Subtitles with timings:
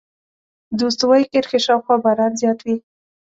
[0.77, 2.75] د استوایي کرښې شاوخوا باران زیات وي.